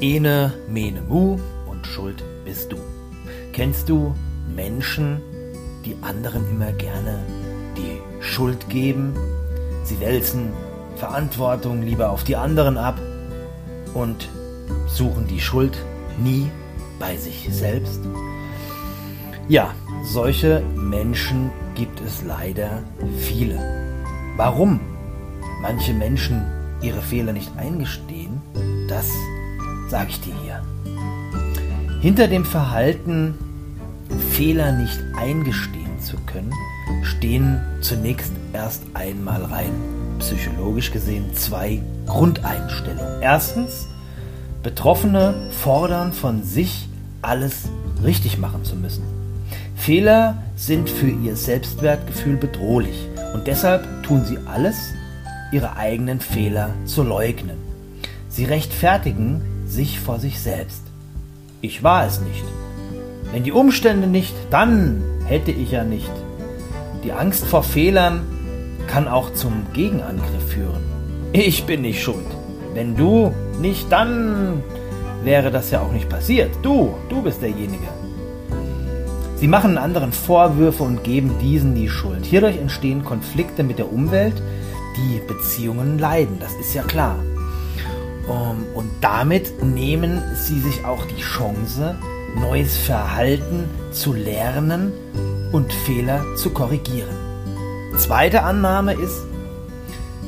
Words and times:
Ene, 0.00 0.52
mene, 0.68 1.00
mu 1.08 1.38
und 1.66 1.86
schuld 1.86 2.22
bist 2.44 2.70
du. 2.70 2.76
Kennst 3.54 3.88
du 3.88 4.14
Menschen, 4.54 5.22
die 5.86 5.96
anderen 6.02 6.46
immer 6.50 6.70
gerne 6.72 7.24
die 7.78 8.22
Schuld 8.22 8.68
geben? 8.68 9.14
Sie 9.84 9.98
wälzen 9.98 10.52
Verantwortung 10.96 11.80
lieber 11.80 12.10
auf 12.10 12.24
die 12.24 12.36
anderen 12.36 12.76
ab 12.76 13.00
und 13.94 14.28
suchen 14.86 15.28
die 15.28 15.40
Schuld 15.40 15.78
nie 16.22 16.50
bei 16.98 17.16
sich 17.16 17.48
selbst? 17.50 18.00
Ja, 19.48 19.74
solche 20.04 20.60
Menschen 20.74 21.50
gibt 21.74 22.02
es 22.02 22.22
leider 22.22 22.82
viele. 23.16 23.58
Warum 24.36 24.78
manche 25.62 25.94
Menschen 25.94 26.44
ihre 26.82 27.00
Fehler 27.00 27.32
nicht 27.32 27.56
eingestehen, 27.56 28.42
das 28.88 29.10
sage 29.88 30.10
ich 30.10 30.20
dir 30.20 30.34
hier. 30.42 30.62
Hinter 32.00 32.28
dem 32.28 32.44
Verhalten, 32.44 33.34
Fehler 34.30 34.72
nicht 34.72 35.00
eingestehen 35.16 36.00
zu 36.00 36.16
können, 36.26 36.52
stehen 37.02 37.60
zunächst 37.80 38.32
erst 38.52 38.82
einmal 38.94 39.44
rein 39.44 39.72
psychologisch 40.18 40.92
gesehen 40.92 41.34
zwei 41.34 41.80
Grundeinstellungen. 42.06 43.20
Erstens, 43.22 43.88
Betroffene 44.62 45.34
fordern 45.62 46.12
von 46.12 46.42
sich, 46.42 46.88
alles 47.22 47.68
richtig 48.04 48.38
machen 48.38 48.64
zu 48.64 48.76
müssen. 48.76 49.04
Fehler 49.76 50.42
sind 50.56 50.88
für 50.88 51.08
ihr 51.08 51.36
Selbstwertgefühl 51.36 52.36
bedrohlich 52.36 53.08
und 53.34 53.46
deshalb 53.46 54.02
tun 54.02 54.24
sie 54.24 54.38
alles, 54.46 54.76
ihre 55.52 55.76
eigenen 55.76 56.20
Fehler 56.20 56.70
zu 56.84 57.02
leugnen. 57.02 57.56
Sie 58.28 58.44
rechtfertigen 58.44 59.42
sich 59.66 60.00
vor 60.00 60.18
sich 60.18 60.40
selbst. 60.40 60.82
Ich 61.60 61.82
war 61.82 62.06
es 62.06 62.20
nicht. 62.20 62.44
Wenn 63.32 63.42
die 63.42 63.52
Umstände 63.52 64.06
nicht, 64.06 64.34
dann 64.50 65.02
hätte 65.26 65.50
ich 65.50 65.72
ja 65.72 65.84
nicht. 65.84 66.10
Die 67.04 67.12
Angst 67.12 67.44
vor 67.44 67.62
Fehlern 67.62 68.22
kann 68.86 69.08
auch 69.08 69.32
zum 69.32 69.66
Gegenangriff 69.72 70.48
führen. 70.48 70.82
Ich 71.32 71.64
bin 71.64 71.82
nicht 71.82 72.02
schuld. 72.02 72.26
Wenn 72.74 72.96
du 72.96 73.32
nicht, 73.60 73.90
dann 73.90 74.62
wäre 75.24 75.50
das 75.50 75.70
ja 75.70 75.80
auch 75.80 75.92
nicht 75.92 76.08
passiert. 76.08 76.50
Du, 76.62 76.94
du 77.08 77.22
bist 77.22 77.42
derjenige. 77.42 77.88
Sie 79.36 79.48
machen 79.48 79.76
anderen 79.76 80.12
Vorwürfe 80.12 80.82
und 80.82 81.04
geben 81.04 81.34
diesen 81.40 81.74
die 81.74 81.90
Schuld. 81.90 82.24
Hierdurch 82.24 82.56
entstehen 82.56 83.04
Konflikte 83.04 83.62
mit 83.64 83.78
der 83.78 83.92
Umwelt, 83.92 84.40
die 84.96 85.20
Beziehungen 85.26 85.98
leiden, 85.98 86.38
das 86.40 86.54
ist 86.54 86.72
ja 86.74 86.82
klar. 86.82 87.16
Ähm, 88.28 88.64
und 88.74 88.90
damit 89.00 89.62
nehmen 89.62 90.22
sie 90.34 90.60
sich 90.60 90.84
auch 90.84 91.04
die 91.06 91.20
Chance, 91.20 91.96
neues 92.36 92.76
Verhalten 92.76 93.64
zu 93.92 94.12
lernen 94.12 94.92
und 95.52 95.72
Fehler 95.72 96.24
zu 96.36 96.50
korrigieren. 96.50 97.16
Zweite 97.96 98.42
Annahme 98.42 98.92
ist, 98.92 99.22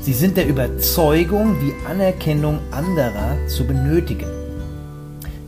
sie 0.01 0.15
sind 0.15 0.37
der 0.37 0.49
Überzeugung, 0.49 1.57
die 1.61 1.75
Anerkennung 1.87 2.61
anderer 2.71 3.37
zu 3.47 3.67
benötigen. 3.67 4.27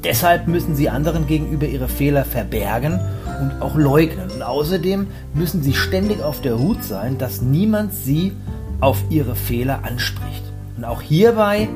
Deshalb 0.04 0.48
müssen 0.48 0.76
sie 0.76 0.88
anderen 0.88 1.26
gegenüber 1.26 1.66
ihre 1.66 1.88
Fehler 1.88 2.24
verbergen 2.24 2.98
und 3.40 3.62
auch 3.62 3.76
leugnen. 3.76 4.30
Und 4.30 4.42
außerdem 4.42 5.06
müssen 5.34 5.62
sie 5.62 5.74
ständig 5.74 6.22
auf 6.22 6.40
der 6.40 6.58
Hut 6.58 6.82
sein, 6.84 7.18
dass 7.18 7.42
niemand 7.42 7.92
sie 7.94 8.32
auf 8.80 9.02
ihre 9.10 9.34
Fehler 9.34 9.80
anspricht. 9.84 10.42
Und 10.76 10.84
auch 10.84 11.02
hierbei 11.02 11.68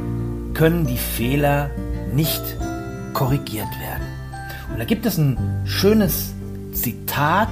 können 0.55 0.86
die 0.86 0.98
Fehler 0.98 1.70
nicht 2.14 2.42
korrigiert 3.12 3.69
werden. 3.80 4.06
Und 4.72 4.78
da 4.78 4.84
gibt 4.84 5.05
es 5.05 5.19
ein 5.19 5.36
schönes 5.64 6.33
Zitat, 6.73 7.48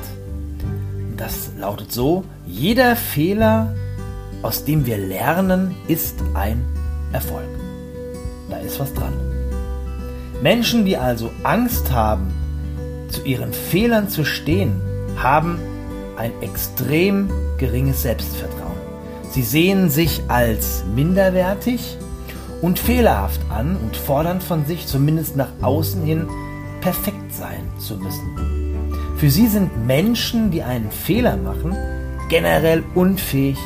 das 1.17 1.51
lautet 1.59 1.93
so, 1.93 2.25
jeder 2.47 2.97
Fehler, 2.97 3.75
aus 4.43 4.65
dem 4.65 4.87
wir 4.87 4.99
lernen, 4.99 5.75
ist 5.89 6.17
ein 6.35 6.65
Erfolg. 7.13 7.49
Da 8.49 8.57
ist 8.59 8.81
was 8.81 8.93
dran. 8.95 9.13
Menschen, 10.43 10.85
die 10.85 10.97
also 10.97 11.31
Angst 11.45 11.93
haben, 11.93 12.33
zu 13.09 13.23
ihren 13.25 13.53
Fehlern 13.53 14.09
zu 14.09 14.25
stehen, 14.25 14.81
haben 15.17 15.59
ein 16.17 16.33
extrem 16.41 17.31
geringes 17.59 18.03
Selbstvertrauen. 18.03 18.73
Sie 19.31 19.43
sehen 19.43 19.91
sich 19.91 20.23
als 20.29 20.83
minderwertig 20.95 21.97
und 22.63 22.79
fehlerhaft 22.79 23.41
an 23.51 23.77
und 23.77 23.97
fordern 23.97 24.41
von 24.41 24.65
sich 24.65 24.87
zumindest 24.87 25.37
nach 25.37 25.51
außen 25.61 26.03
hin 26.03 26.27
perfekt 26.81 27.35
sein 27.35 27.69
zu 27.79 27.97
müssen. 27.97 28.63
Für 29.17 29.31
sie 29.31 29.49
sind 29.49 29.87
Menschen, 29.87 30.51
die 30.51 30.63
einen 30.63 30.91
Fehler 30.91 31.37
machen, 31.37 31.77
generell 32.29 32.83
unfähig 32.95 33.59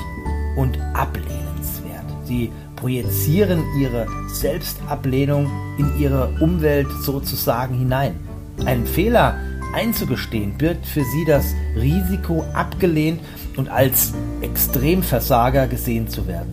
und 0.57 0.79
ablehnenswert. 0.95 2.05
Sie 2.25 2.51
projizieren 2.75 3.63
ihre 3.79 4.07
Selbstablehnung 4.33 5.51
in 5.79 5.99
ihre 5.99 6.29
Umwelt 6.41 6.89
sozusagen 7.03 7.75
hinein. 7.75 8.19
Einen 8.65 8.87
Fehler 8.87 9.39
einzugestehen 9.75 10.57
birgt 10.57 10.87
für 10.87 11.05
sie 11.05 11.25
das 11.27 11.55
Risiko, 11.75 12.45
abgelehnt 12.55 13.21
und 13.57 13.69
als 13.69 14.15
Extremversager 14.41 15.67
gesehen 15.67 16.09
zu 16.09 16.27
werden. 16.27 16.53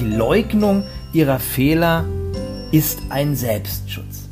Die 0.00 0.16
Leugnung 0.16 0.84
ihrer 1.12 1.38
Fehler 1.38 2.04
ist 2.70 3.00
ein 3.10 3.36
Selbstschutz. 3.36 4.28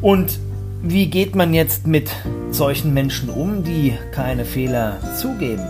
Und 0.00 0.38
wie 0.82 1.06
geht 1.06 1.34
man 1.34 1.54
jetzt 1.54 1.86
mit 1.86 2.10
solchen 2.50 2.94
Menschen 2.94 3.30
um, 3.30 3.64
die 3.64 3.94
keine 4.12 4.44
Fehler 4.44 4.98
zugeben? 5.18 5.64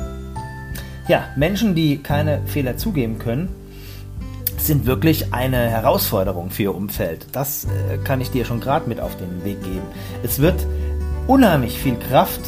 Ja, 1.09 1.25
Menschen, 1.37 1.75
die 1.75 1.99
keine 1.99 2.43
Fehler 2.47 2.77
zugeben 2.77 3.19
können, 3.19 3.49
sind 4.59 4.84
wirklich 4.84 5.33
eine 5.33 5.71
Herausforderung 5.71 6.50
für 6.50 6.65
ihr 6.65 6.75
Umfeld. 6.75 7.27
Das 7.33 7.65
äh, 7.65 7.97
kann 8.05 8.21
ich 8.21 8.31
dir 8.31 8.44
schon 8.44 8.61
gerade 8.61 8.88
mit 8.88 9.00
auf 9.00 9.17
den 9.17 9.44
Weg 9.44 9.62
geben. 9.62 9.87
Es 10.22 10.41
wird 10.41 10.67
unheimlich 11.27 11.78
viel 11.78 11.97
Kraft 11.97 12.41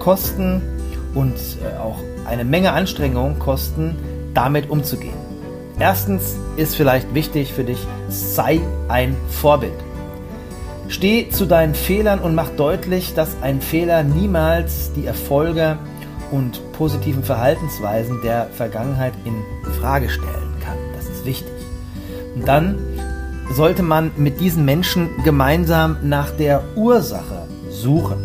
kosten 0.00 0.60
und 1.14 1.34
äh, 1.34 1.78
auch 1.78 1.98
eine 2.26 2.44
Menge 2.44 2.72
Anstrengung 2.72 3.38
kosten, 3.38 3.94
damit 4.34 4.68
umzugehen. 4.70 5.29
Erstens 5.80 6.36
ist 6.58 6.76
vielleicht 6.76 7.14
wichtig 7.14 7.54
für 7.54 7.64
dich, 7.64 7.78
sei 8.10 8.60
ein 8.88 9.16
Vorbild. 9.30 9.72
Steh 10.88 11.30
zu 11.30 11.46
deinen 11.46 11.74
Fehlern 11.74 12.18
und 12.18 12.34
mach 12.34 12.50
deutlich, 12.50 13.14
dass 13.14 13.30
ein 13.40 13.62
Fehler 13.62 14.02
niemals 14.02 14.92
die 14.92 15.06
Erfolge 15.06 15.78
und 16.30 16.60
positiven 16.72 17.24
Verhaltensweisen 17.24 18.20
der 18.22 18.48
Vergangenheit 18.48 19.14
in 19.24 19.42
Frage 19.80 20.10
stellen 20.10 20.54
kann. 20.62 20.76
Das 20.94 21.08
ist 21.08 21.24
wichtig. 21.24 21.50
Und 22.34 22.46
dann 22.46 22.78
sollte 23.54 23.82
man 23.82 24.10
mit 24.16 24.38
diesen 24.38 24.66
Menschen 24.66 25.08
gemeinsam 25.24 25.96
nach 26.02 26.30
der 26.30 26.62
Ursache 26.76 27.48
suchen. 27.70 28.18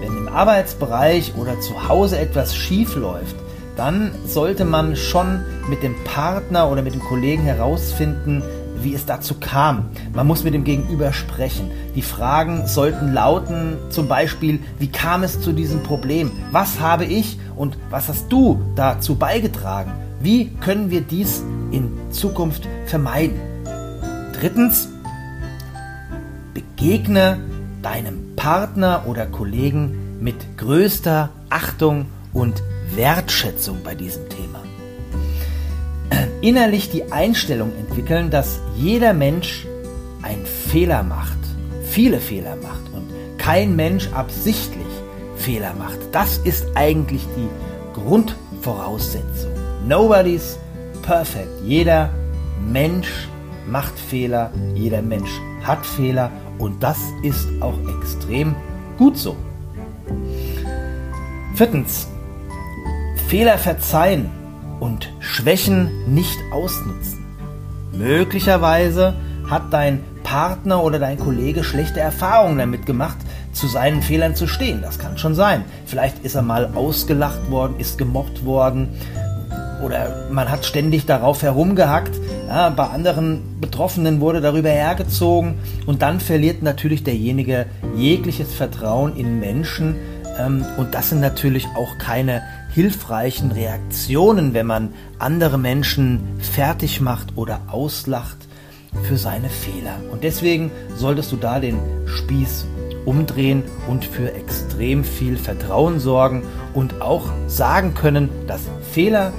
Wenn 0.00 0.16
im 0.16 0.28
Arbeitsbereich 0.28 1.34
oder 1.36 1.60
zu 1.60 1.86
Hause 1.86 2.18
etwas 2.18 2.56
schief 2.56 2.96
läuft, 2.96 3.36
dann 3.78 4.10
sollte 4.26 4.64
man 4.64 4.96
schon 4.96 5.40
mit 5.70 5.84
dem 5.84 5.94
Partner 6.02 6.68
oder 6.68 6.82
mit 6.82 6.94
dem 6.94 7.00
Kollegen 7.00 7.44
herausfinden, 7.44 8.42
wie 8.82 8.92
es 8.92 9.06
dazu 9.06 9.34
kam. 9.38 9.90
Man 10.14 10.26
muss 10.26 10.42
mit 10.42 10.52
dem 10.52 10.64
Gegenüber 10.64 11.12
sprechen. 11.12 11.70
Die 11.94 12.02
Fragen 12.02 12.66
sollten 12.66 13.12
lauten, 13.12 13.76
zum 13.90 14.08
Beispiel, 14.08 14.58
wie 14.80 14.88
kam 14.88 15.22
es 15.22 15.40
zu 15.40 15.52
diesem 15.52 15.82
Problem? 15.84 16.32
Was 16.50 16.80
habe 16.80 17.04
ich 17.04 17.38
und 17.56 17.78
was 17.88 18.08
hast 18.08 18.32
du 18.32 18.60
dazu 18.74 19.14
beigetragen? 19.14 19.92
Wie 20.20 20.50
können 20.60 20.90
wir 20.90 21.00
dies 21.00 21.44
in 21.70 21.92
Zukunft 22.10 22.66
vermeiden? 22.86 23.38
Drittens, 24.38 24.88
begegne 26.52 27.38
deinem 27.82 28.34
Partner 28.34 29.04
oder 29.06 29.26
Kollegen 29.26 30.18
mit 30.20 30.34
größter 30.56 31.30
Achtung 31.48 32.06
und 32.32 32.60
Wertschätzung 32.94 33.82
bei 33.82 33.94
diesem 33.94 34.28
Thema 34.28 34.62
innerlich 36.40 36.90
die 36.90 37.10
Einstellung 37.10 37.72
entwickeln, 37.76 38.30
dass 38.30 38.60
jeder 38.76 39.12
Mensch 39.12 39.66
einen 40.22 40.46
Fehler 40.46 41.02
macht, 41.02 41.38
viele 41.84 42.20
Fehler 42.20 42.56
macht 42.56 42.92
und 42.92 43.08
kein 43.38 43.76
Mensch 43.76 44.08
absichtlich 44.12 44.86
Fehler 45.36 45.74
macht. 45.74 45.98
Das 46.12 46.38
ist 46.38 46.66
eigentlich 46.74 47.22
die 47.36 47.48
Grundvoraussetzung. 48.00 49.52
Nobody's 49.86 50.58
perfect. 51.02 51.48
Jeder 51.64 52.10
Mensch 52.66 53.28
macht 53.66 53.98
Fehler, 53.98 54.50
jeder 54.74 55.02
Mensch 55.02 55.30
hat 55.62 55.84
Fehler 55.84 56.30
und 56.58 56.82
das 56.82 56.98
ist 57.22 57.48
auch 57.60 57.78
extrem 58.00 58.54
gut 58.96 59.16
so. 59.16 59.36
Viertens, 61.54 62.08
Fehler 63.28 63.58
verzeihen 63.58 64.30
und 64.80 65.12
Schwächen 65.20 65.90
nicht 66.14 66.38
ausnutzen. 66.50 67.26
Möglicherweise 67.92 69.12
hat 69.50 69.70
dein 69.70 70.00
Partner 70.22 70.82
oder 70.82 70.98
dein 70.98 71.18
Kollege 71.18 71.62
schlechte 71.62 72.00
Erfahrungen 72.00 72.56
damit 72.56 72.86
gemacht, 72.86 73.18
zu 73.52 73.66
seinen 73.66 74.00
Fehlern 74.00 74.34
zu 74.34 74.46
stehen. 74.46 74.80
Das 74.80 74.98
kann 74.98 75.18
schon 75.18 75.34
sein. 75.34 75.66
Vielleicht 75.84 76.24
ist 76.24 76.36
er 76.36 76.42
mal 76.42 76.70
ausgelacht 76.74 77.50
worden, 77.50 77.74
ist 77.78 77.98
gemobbt 77.98 78.46
worden 78.46 78.88
oder 79.84 80.28
man 80.30 80.50
hat 80.50 80.64
ständig 80.64 81.04
darauf 81.04 81.42
herumgehackt. 81.42 82.18
Ja, 82.48 82.70
bei 82.70 82.84
anderen 82.84 83.60
Betroffenen 83.60 84.22
wurde 84.22 84.40
darüber 84.40 84.70
hergezogen 84.70 85.58
und 85.84 86.00
dann 86.00 86.20
verliert 86.20 86.62
natürlich 86.62 87.04
derjenige 87.04 87.66
jegliches 87.94 88.54
Vertrauen 88.54 89.16
in 89.16 89.38
Menschen. 89.38 89.96
Ähm, 90.38 90.64
und 90.78 90.94
das 90.94 91.10
sind 91.10 91.20
natürlich 91.20 91.66
auch 91.76 91.98
keine 91.98 92.40
hilfreichen 92.78 93.50
Reaktionen, 93.50 94.54
wenn 94.54 94.68
man 94.68 94.94
andere 95.18 95.58
Menschen 95.58 96.20
fertig 96.38 97.00
macht 97.00 97.32
oder 97.34 97.60
auslacht 97.66 98.36
für 99.02 99.16
seine 99.16 99.48
Fehler. 99.48 99.96
Und 100.12 100.22
deswegen 100.22 100.70
solltest 100.94 101.32
du 101.32 101.36
da 101.36 101.58
den 101.58 101.80
Spieß 102.06 102.68
umdrehen 103.04 103.64
und 103.88 104.04
für 104.04 104.32
extrem 104.32 105.02
viel 105.02 105.36
Vertrauen 105.36 105.98
sorgen 105.98 106.44
und 106.72 107.02
auch 107.02 107.24
sagen 107.48 107.94
können, 107.94 108.28
dass 108.46 108.60
Fehler 108.92 109.32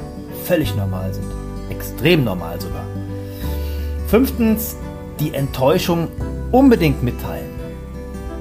völlig 0.43 0.75
normal 0.75 1.13
sind. 1.13 1.31
Extrem 1.69 2.25
normal 2.25 2.59
sogar. 2.59 2.83
Fünftens, 4.07 4.75
die 5.21 5.33
Enttäuschung 5.33 6.09
unbedingt 6.51 7.03
mitteilen. 7.03 7.51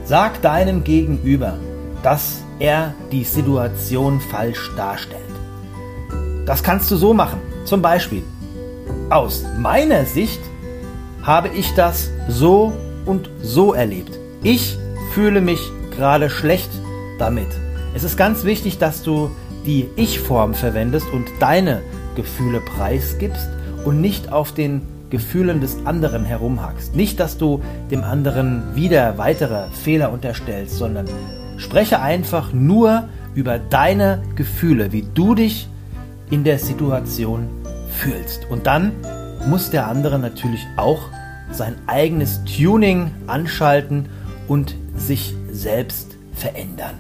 Sag 0.05 0.43
deinem 0.43 0.83
Gegenüber, 0.83 1.57
dass 2.03 2.43
er 2.59 2.95
die 3.13 3.25
Situation 3.25 4.21
falsch 4.21 4.71
darstellt. 4.77 5.23
Das 6.47 6.63
kannst 6.63 6.91
du 6.91 6.97
so 6.97 7.15
machen. 7.15 7.41
Zum 7.65 7.83
Beispiel, 7.83 8.23
aus 9.11 9.45
meiner 9.59 10.05
Sicht 10.05 10.41
habe 11.23 11.49
ich 11.49 11.75
das 11.75 12.11
so 12.29 12.73
und 13.05 13.31
so 13.43 13.75
erlebt. 13.75 14.19
Ich 14.43 14.77
fühle 15.13 15.41
mich 15.41 15.61
gerade 15.97 16.31
schlecht 16.31 16.71
damit. 17.19 17.49
Es 17.95 18.05
ist 18.05 18.17
ganz 18.17 18.45
wichtig, 18.45 18.79
dass 18.79 19.03
du 19.03 19.31
die 19.67 19.89
Ich-Form 19.97 20.55
verwendest 20.55 21.07
und 21.13 21.29
deine 21.41 21.83
Gefühle 22.15 22.61
preisgibst 22.61 23.49
und 23.85 24.01
nicht 24.01 24.33
auf 24.33 24.53
den 24.53 24.83
Gefühlen 25.11 25.61
des 25.61 25.87
anderen 25.87 26.25
herumhackst. 26.25 26.95
Nicht, 26.95 27.19
dass 27.19 27.39
du 27.39 27.63
dem 27.91 28.05
anderen 28.05 28.75
wieder 28.75 29.17
weitere 29.19 29.69
Fehler 29.71 30.13
unterstellst, 30.13 30.77
sondern 30.77 31.07
spreche 31.59 32.01
einfach 32.01 32.53
nur 32.53 33.09
über 33.35 33.59
deine 33.59 34.23
Gefühle, 34.35 34.93
wie 34.93 35.05
du 35.15 35.35
dich 35.35 35.69
in 36.31 36.45
der 36.45 36.59
Situation 36.59 37.49
fühlst. 37.91 38.47
Und 38.51 38.67
dann 38.67 38.93
muss 39.47 39.71
der 39.71 39.87
andere 39.87 40.19
natürlich 40.19 40.67
auch 40.77 41.11
sein 41.51 41.77
eigenes 41.87 42.43
Tuning 42.45 43.11
anschalten 43.27 44.09
und 44.47 44.75
sich 44.97 45.35
selbst 45.51 46.17
verändern 46.35 46.95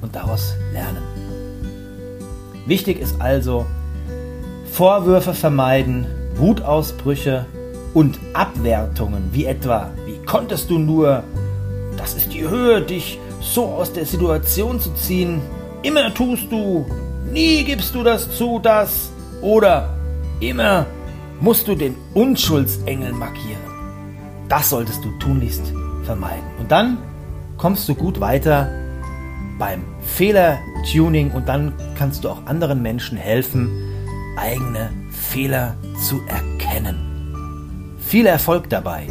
und 0.00 0.14
daraus 0.14 0.54
lernen. 0.72 1.02
Wichtig 2.66 3.00
ist 3.00 3.20
also, 3.20 3.66
Vorwürfe 4.70 5.34
vermeiden, 5.34 6.06
Wutausbrüche 6.36 7.46
und 7.92 8.18
Abwertungen, 8.32 9.30
wie 9.32 9.46
etwa, 9.46 9.90
wie 10.06 10.24
konntest 10.24 10.70
du 10.70 10.78
nur, 10.78 11.24
das 11.96 12.14
ist 12.14 12.32
die 12.32 12.48
Höhe, 12.48 12.80
dich 12.80 13.18
so 13.40 13.64
aus 13.66 13.92
der 13.92 14.06
Situation 14.06 14.80
zu 14.80 14.92
ziehen, 14.94 15.40
immer 15.82 16.12
tust 16.12 16.50
du, 16.50 16.86
nie 17.32 17.64
gibst 17.64 17.94
du 17.94 18.02
das 18.02 18.36
zu, 18.36 18.58
das, 18.58 19.10
oder 19.40 19.94
immer 20.40 20.86
musst 21.40 21.68
du 21.68 21.74
den 21.74 21.96
Unschuldsengel 22.14 23.12
markieren. 23.12 23.60
Das 24.48 24.70
solltest 24.70 25.04
du 25.04 25.10
tunlichst 25.18 25.72
vermeiden. 26.04 26.44
Und 26.58 26.70
dann 26.70 26.98
kommst 27.56 27.88
du 27.88 27.94
gut 27.94 28.20
weiter 28.20 28.68
beim 29.58 29.84
Fehler-Tuning 30.02 31.30
und 31.30 31.48
dann 31.48 31.72
kannst 31.96 32.24
du 32.24 32.30
auch 32.30 32.46
anderen 32.46 32.82
Menschen 32.82 33.16
helfen, 33.16 33.70
eigene 34.36 34.90
Fehler 35.10 35.76
zu 36.08 36.20
erkennen. 36.26 37.96
Viel 37.98 38.26
Erfolg 38.26 38.68
dabei! 38.70 39.06